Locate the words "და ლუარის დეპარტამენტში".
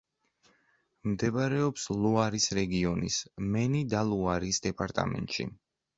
3.93-5.47